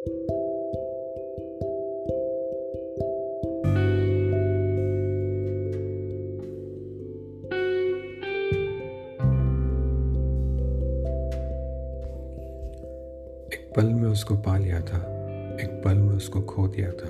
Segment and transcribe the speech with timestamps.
[0.00, 0.24] एक पल
[13.84, 14.96] में उसको पा लिया था,
[15.62, 17.08] एक पल में उसको खो दिया था।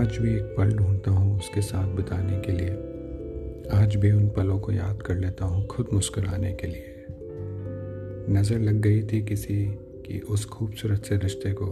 [0.00, 2.70] आज भी एक पल ढूंढता हूँ उसके साथ बिताने के लिए।
[3.82, 7.06] आज भी उन पलों को याद कर लेता हूँ खुद मुस्कुराने के लिए।
[8.30, 9.78] नज़र लग गई थी किसी
[10.10, 11.66] की उस खूबसूरत से रिश्ते को,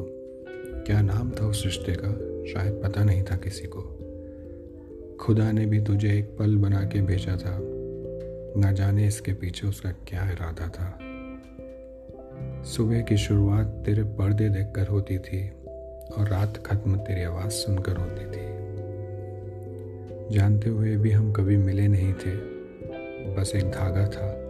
[0.86, 2.08] क्या नाम था उस रिश्ते का,
[2.52, 3.98] शायद पता नहीं था किसी को।
[5.20, 7.58] खुदा ने भी तुझे एक पल बना के भेजा था।
[8.60, 10.98] न जाने इसके पीछे उसका क्या इरादा था।
[12.62, 15.48] सुबह की शुरुआत तेरे पर्दे देखकर होती थी
[16.18, 18.58] और रात खत्म तेरी आवाज़ सुनकर होती थी।
[20.36, 22.36] जानते हुए भी हम कभी मिले नहीं थे।
[23.34, 24.40] बस एक धागा था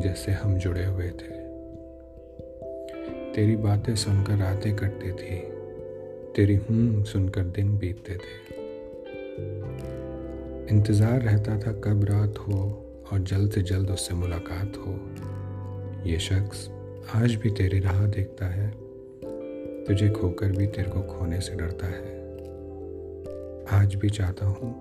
[0.00, 1.39] जिससे हम जुड़े हुए थे।
[3.34, 5.36] तेरी बातें सुनकर रातें कटती थी।
[6.36, 8.38] तेरी हूँ सुनकर दिन बीतते थे।
[10.74, 14.92] इंतज़ार रहता था कब रात हो और जल्द से जल्द उससे मुलाकात हो।
[16.10, 16.68] ये शख्स
[17.14, 18.70] आज भी तेरी राह देखता है।
[19.84, 22.18] तुझे खोकर भी तेरे को खोने से डरता है।
[23.82, 24.74] आज भी चाहता हूँ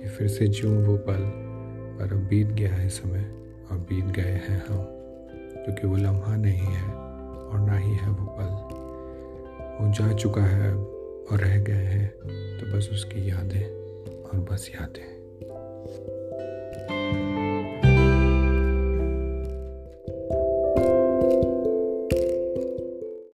[0.00, 1.22] कि फिर से जीऊँ वो पल,
[1.98, 3.30] पर अब बीत गया है समय
[3.70, 4.84] और बीत गए हैं हम,
[5.64, 7.09] क्योंकि वो लम्हा नहीं ही।
[8.00, 8.80] है वो पल।
[9.80, 12.08] वो जा चुका है और रह गए हैं
[12.58, 13.66] तो बस उसकी यादें
[14.22, 15.19] और बस यादें।